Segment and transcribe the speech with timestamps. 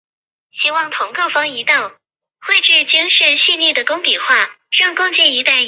[0.01, 0.01] 广九直通车对中国对外开放的改革历程有相当重
[4.97, 5.53] 要的意义。